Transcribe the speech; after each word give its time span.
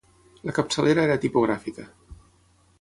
La 0.49 0.55
capçalera 0.59 1.05
era 1.09 1.19
tipogràfica. 1.27 1.89